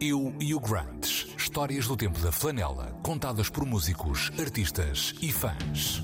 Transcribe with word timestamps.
Eu 0.00 0.32
e 0.38 0.54
o 0.54 0.60
Grant. 0.60 1.26
Histórias 1.36 1.88
do 1.88 1.96
tempo 1.96 2.20
da 2.20 2.30
flanela, 2.30 2.96
contadas 3.02 3.50
por 3.50 3.66
músicos, 3.66 4.30
artistas 4.38 5.12
e 5.20 5.32
fãs. 5.32 6.00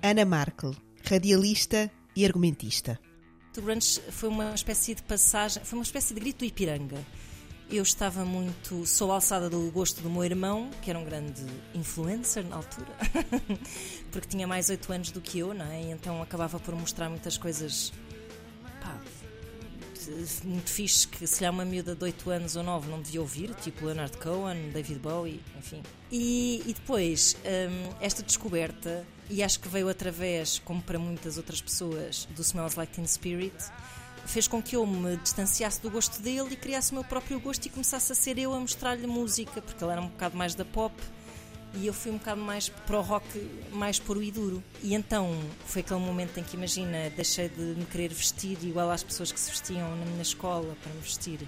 Ana 0.00 0.24
Markel, 0.24 0.76
radialista 1.04 1.90
e 2.14 2.24
argumentista. 2.24 3.00
O 3.58 3.62
grunge 3.62 4.00
foi 4.12 4.28
uma 4.28 4.54
espécie 4.54 4.94
de 4.94 5.02
passagem, 5.02 5.64
foi 5.64 5.76
uma 5.76 5.84
espécie 5.84 6.14
de 6.14 6.20
grito 6.20 6.38
do 6.38 6.44
Ipiranga. 6.44 7.04
Eu 7.68 7.82
estava 7.82 8.24
muito. 8.24 8.86
Sou 8.86 9.10
alçada 9.10 9.50
do 9.50 9.72
gosto 9.72 10.02
do 10.02 10.08
meu 10.08 10.22
irmão, 10.24 10.70
que 10.82 10.90
era 10.90 11.00
um 11.00 11.04
grande 11.04 11.44
influencer 11.74 12.46
na 12.46 12.56
altura, 12.56 12.92
porque 14.12 14.28
tinha 14.28 14.46
mais 14.46 14.70
8 14.70 14.92
anos 14.92 15.10
do 15.10 15.20
que 15.20 15.40
eu, 15.40 15.52
não 15.52 15.66
é? 15.66 15.82
E 15.82 15.90
então 15.90 16.22
acabava 16.22 16.60
por 16.60 16.76
mostrar 16.76 17.08
muitas 17.08 17.36
coisas. 17.36 17.92
Pá, 20.06 20.44
muito 20.44 20.70
fixe 20.70 21.06
que 21.06 21.26
se 21.26 21.44
há 21.44 21.50
uma 21.50 21.64
miúda 21.64 21.94
de 21.94 22.04
8 22.04 22.30
anos 22.30 22.56
ou 22.56 22.62
9 22.62 22.90
não 22.90 23.00
devia 23.00 23.20
ouvir, 23.20 23.54
tipo 23.54 23.86
Leonard 23.86 24.16
Cohen, 24.18 24.70
David 24.70 24.98
Bowie, 24.98 25.40
enfim. 25.58 25.82
E, 26.10 26.62
e 26.66 26.72
depois, 26.72 27.36
hum, 27.44 27.94
esta 28.00 28.22
descoberta, 28.22 29.06
e 29.28 29.42
acho 29.42 29.60
que 29.60 29.68
veio 29.68 29.88
através, 29.88 30.58
como 30.58 30.82
para 30.82 30.98
muitas 30.98 31.36
outras 31.36 31.60
pessoas, 31.60 32.28
do 32.34 32.42
Smells 32.42 32.76
Like 32.78 32.92
Teen 32.92 33.06
Spirit 33.06 33.56
fez 34.26 34.48
com 34.48 34.62
que 34.62 34.74
eu 34.74 34.86
me 34.86 35.16
distanciasse 35.18 35.80
do 35.80 35.90
gosto 35.90 36.20
dele 36.22 36.48
e 36.52 36.56
criasse 36.56 36.92
o 36.92 36.94
meu 36.94 37.04
próprio 37.04 37.38
gosto 37.38 37.66
e 37.66 37.68
começasse 37.68 38.10
a 38.10 38.14
ser 38.14 38.38
eu 38.38 38.54
a 38.54 38.60
mostrar-lhe 38.60 39.06
música, 39.06 39.60
porque 39.60 39.84
ele 39.84 39.92
era 39.92 40.00
um 40.00 40.08
bocado 40.08 40.36
mais 40.36 40.54
da 40.54 40.64
pop 40.64 40.94
e 41.76 41.86
eu 41.86 41.92
fui 41.92 42.10
um 42.10 42.18
bocado 42.18 42.40
mais 42.40 42.68
para 42.68 42.98
o 42.98 43.02
rock 43.02 43.26
mais 43.72 43.98
puro 43.98 44.22
e 44.22 44.30
duro. 44.30 44.62
E 44.82 44.94
então 44.94 45.38
foi 45.66 45.82
aquele 45.82 46.00
momento 46.00 46.38
em 46.38 46.42
que, 46.42 46.56
imagina, 46.56 47.10
deixei 47.16 47.48
de 47.48 47.60
me 47.60 47.84
querer 47.86 48.12
vestir 48.12 48.58
igual 48.62 48.90
às 48.90 49.02
pessoas 49.02 49.32
que 49.32 49.40
se 49.40 49.50
vestiam 49.50 49.96
na 49.96 50.04
minha 50.06 50.22
escola 50.22 50.76
para 50.82 50.92
me 50.92 51.00
vestir 51.00 51.40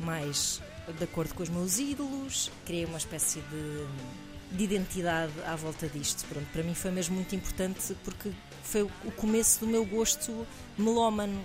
mais 0.00 0.60
de 0.98 1.04
acordo 1.04 1.34
com 1.34 1.42
os 1.42 1.48
meus 1.48 1.78
ídolos, 1.78 2.50
criei 2.66 2.84
uma 2.84 2.98
espécie 2.98 3.40
de, 3.40 4.56
de 4.56 4.64
identidade 4.64 5.32
à 5.46 5.54
volta 5.54 5.88
disto. 5.88 6.26
Pronto, 6.28 6.46
para 6.52 6.62
mim 6.62 6.74
foi 6.74 6.90
mesmo 6.90 7.14
muito 7.14 7.34
importante 7.34 7.96
porque 8.04 8.30
foi 8.64 8.82
o 8.82 9.12
começo 9.16 9.60
do 9.60 9.66
meu 9.66 9.84
gosto 9.84 10.46
melómano 10.76 11.42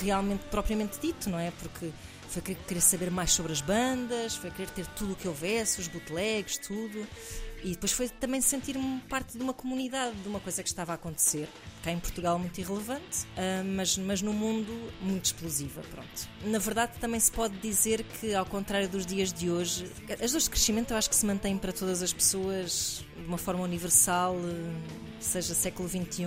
realmente 0.00 0.44
propriamente 0.50 0.98
dito, 1.00 1.30
não 1.30 1.38
é? 1.38 1.52
Porque 1.52 1.90
foi 2.28 2.42
querer 2.42 2.80
saber 2.80 3.10
mais 3.10 3.32
sobre 3.32 3.52
as 3.52 3.60
bandas, 3.60 4.36
foi 4.36 4.50
querer 4.50 4.70
ter 4.70 4.86
tudo 4.88 5.12
o 5.12 5.16
que 5.16 5.26
houvesse, 5.26 5.80
os 5.80 5.88
bootlegs, 5.88 6.58
tudo. 6.58 7.06
E 7.64 7.70
depois 7.70 7.90
foi 7.90 8.08
também 8.08 8.40
sentir-me 8.40 9.00
parte 9.08 9.36
de 9.36 9.42
uma 9.42 9.52
comunidade, 9.52 10.14
de 10.16 10.28
uma 10.28 10.38
coisa 10.38 10.62
que 10.62 10.68
estava 10.68 10.92
a 10.92 10.94
acontecer. 10.94 11.48
Cá 11.82 11.90
em 11.90 11.98
Portugal 11.98 12.38
muito 12.38 12.58
irrelevante, 12.60 13.24
uh, 13.24 13.64
mas, 13.64 13.98
mas 13.98 14.22
no 14.22 14.32
mundo 14.32 14.72
muito 15.00 15.24
explosiva, 15.24 15.82
pronto. 15.90 16.28
Na 16.44 16.58
verdade 16.58 16.92
também 17.00 17.18
se 17.18 17.32
pode 17.32 17.56
dizer 17.58 18.04
que, 18.04 18.32
ao 18.32 18.46
contrário 18.46 18.88
dos 18.88 19.04
dias 19.04 19.32
de 19.32 19.50
hoje, 19.50 19.90
as 20.22 20.30
dores 20.30 20.44
de 20.44 20.50
crescimento 20.50 20.92
eu 20.92 20.96
acho 20.96 21.10
que 21.10 21.16
se 21.16 21.26
mantêm 21.26 21.58
para 21.58 21.72
todas 21.72 22.00
as 22.00 22.12
pessoas 22.12 23.04
de 23.16 23.26
uma 23.26 23.38
forma 23.38 23.64
universal, 23.64 24.36
seja 25.20 25.54
século 25.54 25.88
XXI, 25.88 26.26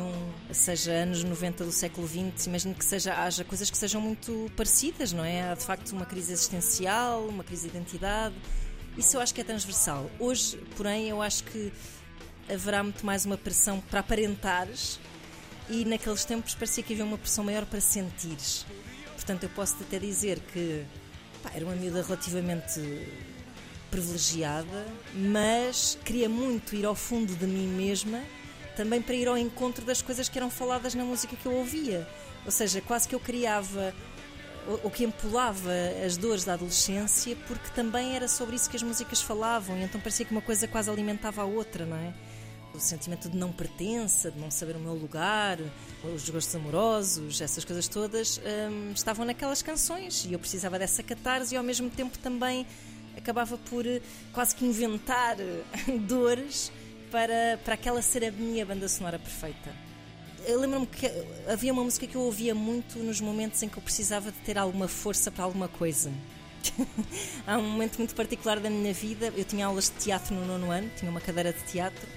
seja 0.52 0.92
anos 0.92 1.23
90 1.23 1.66
do 1.66 1.72
século 1.72 2.08
XX, 2.08 2.47
imagino 2.47 2.75
que 2.75 2.86
seja, 2.86 3.14
haja 3.16 3.44
coisas 3.44 3.70
que 3.70 3.78
sejam 3.78 4.02
muito 4.02 4.52
parecidas, 4.56 5.14
não 5.14 5.23
é? 5.23 5.50
Há 5.50 5.56
de 5.56 5.64
facto 5.64 5.92
uma 5.92 6.06
crise 6.06 6.33
existencial, 6.33 7.25
uma 7.28 7.44
crise 7.44 7.70
de 7.70 7.78
identidade 7.78 8.36
isso 8.98 9.16
eu 9.16 9.22
acho 9.22 9.33
que 9.33 9.42
é 9.42 9.44
transversal. 9.44 10.09
Hoje, 10.20 10.58
porém, 10.75 11.09
eu 11.09 11.22
acho 11.22 11.44
que 11.45 11.72
haverá 12.50 12.83
muito 12.83 13.06
mais 13.06 13.25
uma 13.25 13.38
pressão 13.38 13.80
para 13.80 14.02
aparentares 14.02 15.00
e 15.70 15.86
naqueles 15.86 16.26
tempos 16.26 16.53
parecia 16.55 16.83
que 16.83 16.94
havia 16.94 17.05
uma 17.05 17.17
pressão 17.17 17.44
maior 17.44 17.66
para 17.66 17.80
sentires. 17.80 18.66
Portanto, 19.16 19.44
eu 19.44 19.50
posso 19.50 19.76
até 19.81 19.98
dizer 19.98 20.39
que 20.39 20.83
pá, 21.42 21.52
era 21.53 21.64
uma 21.64 21.76
miúda 21.76 22.02
relativamente 22.02 22.81
privilegiada, 23.89 24.86
mas 25.14 25.98
queria 26.04 26.27
muito 26.27 26.76
ir 26.76 26.86
ao 26.86 26.95
fundo 26.95 27.36
de 27.36 27.45
mim 27.45 27.67
mesma, 27.67 28.21
também 28.76 29.02
para 29.02 29.15
ir 29.15 29.27
ao 29.27 29.37
encontro 29.37 29.86
das 29.86 30.02
coisas 30.02 30.30
que 30.30 30.37
eram 30.37 30.49
faladas 30.49 30.95
na 30.95 31.04
música 31.04 31.36
que 31.36 31.45
eu 31.45 31.54
ouvia. 31.54 32.08
Ou 32.45 32.52
seja, 32.52 32.82
quase 32.82 33.08
que 33.08 33.15
eu 33.15 33.20
criava 33.20 33.93
o 34.83 34.89
que 34.89 35.04
empolava 35.04 35.71
as 36.05 36.17
dores 36.17 36.43
da 36.43 36.54
adolescência, 36.54 37.36
porque 37.48 37.70
também 37.73 38.15
era 38.15 38.27
sobre 38.27 38.55
isso 38.55 38.70
que 38.70 38.76
as 38.76 38.83
músicas 38.83 39.21
falavam, 39.21 39.77
e 39.77 39.83
então 39.83 39.99
parecia 39.99 40.26
que 40.26 40.31
uma 40.31 40.42
coisa 40.42 40.67
quase 40.67 40.89
alimentava 40.89 41.42
a 41.42 41.45
outra, 41.45 41.86
não 41.86 41.98
é? 41.98 42.14
O 42.73 42.80
sentimento 42.80 43.27
de 43.27 43.36
não 43.36 43.52
pertença, 43.52 44.31
de 44.31 44.39
não 44.39 44.49
saber 44.49 44.77
o 44.77 44.80
meu 44.80 44.93
lugar, 44.93 45.60
os 46.15 46.30
gostos 46.30 46.55
amorosos, 46.55 47.42
essas 47.42 47.65
coisas 47.65 47.87
todas 47.87 48.39
hum, 48.39 48.92
estavam 48.93 49.26
naquelas 49.26 49.61
canções 49.61 50.26
e 50.26 50.31
eu 50.31 50.39
precisava 50.39 50.80
dessa 50.80 51.04
catarse 51.04 51.54
e 51.54 51.58
ao 51.58 51.64
mesmo 51.64 51.89
tempo 51.89 52.17
também 52.20 52.65
acabava 53.17 53.58
por 53.58 53.86
eh, 53.86 54.02
quase 54.31 54.55
que 54.55 54.64
inventar 54.64 55.37
eh, 55.37 55.64
dores 56.08 56.71
para, 57.11 57.60
para 57.64 57.73
aquela 57.73 58.02
ser 58.02 58.26
a 58.26 58.32
minha 58.32 58.66
banda 58.66 58.88
sonora 58.88 59.20
perfeita 59.20 59.70
eu 60.45 60.60
lembro-me 60.60 60.88
que 60.88 61.10
havia 61.48 61.72
uma 61.72 61.83
música 61.83 62.08
que 62.08 62.16
eu 62.16 62.22
ouvia 62.22 62.55
muito 62.55 62.99
nos 62.99 63.22
momentos 63.22 63.61
em 63.61 63.70
que 63.70 63.77
eu 63.77 63.83
precisava 63.83 64.32
de 64.32 64.38
ter 64.39 64.58
alguma 64.58 64.88
força 64.88 65.30
para 65.30 65.44
alguma 65.44 65.67
coisa. 65.67 66.11
Há 67.45 67.58
um 67.58 67.70
momento 67.70 67.98
muito 67.98 68.16
particular 68.16 68.60
da 68.60 68.70
minha 68.70 68.94
vida. 68.94 69.32
Eu 69.36 69.44
tinha 69.44 69.66
aulas 69.66 69.86
de 69.86 70.04
teatro 70.04 70.36
no 70.36 70.45
nono 70.45 70.72
ano, 70.72 70.89
tinha 70.98 71.10
uma 71.11 71.22
cadeira 71.22 71.54
de 71.54 71.64
teatro 71.64 72.08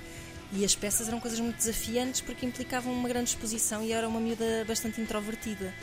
e 0.53 0.65
as 0.65 0.75
peças 0.75 1.09
eram 1.09 1.19
coisas 1.21 1.41
muito 1.41 1.57
desafiantes 1.57 2.21
porque 2.21 2.47
implicavam 2.47 2.93
uma 2.93 3.09
grande 3.09 3.31
exposição 3.31 3.83
e 3.83 3.91
eu 3.91 3.99
era 3.99 4.09
uma 4.09 4.21
miúda 4.21 4.65
bastante 4.67 5.01
introvertida. 5.01 5.75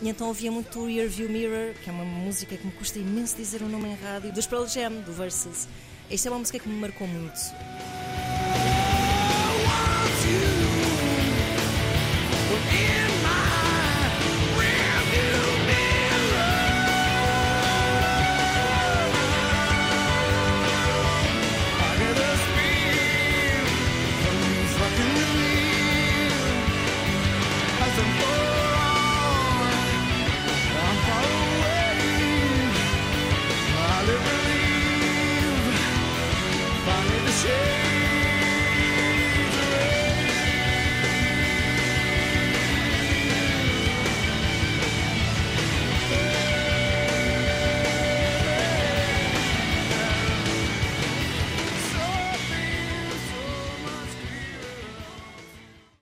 E 0.00 0.08
então 0.08 0.28
ouvia 0.28 0.50
muito 0.50 0.80
o 0.80 0.86
Rear 0.86 1.08
View 1.08 1.28
Mirror, 1.28 1.74
que 1.82 1.88
é 1.88 1.92
uma 1.92 2.04
música 2.04 2.56
que 2.56 2.66
me 2.66 2.72
custa 2.72 2.98
imenso 2.98 3.36
dizer 3.36 3.62
o 3.62 3.68
nome 3.68 3.90
em 3.90 3.94
rádio, 3.94 4.32
dos 4.32 4.46
Pearl 4.46 4.66
Jam, 4.66 5.00
do 5.02 5.12
Versus. 5.12 5.68
Esta 6.10 6.28
é 6.28 6.30
uma 6.30 6.38
música 6.40 6.58
que 6.58 6.68
me 6.68 6.78
marcou 6.78 7.06
muito. 7.06 7.40
you. 10.32 10.71